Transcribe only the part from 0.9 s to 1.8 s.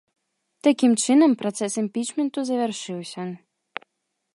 чынам працэс